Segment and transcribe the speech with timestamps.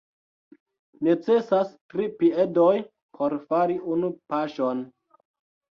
[1.07, 2.73] Necesas tri piedoj
[3.21, 4.85] por fari unu paŝon.